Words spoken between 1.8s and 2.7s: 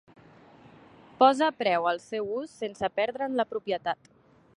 al seu ús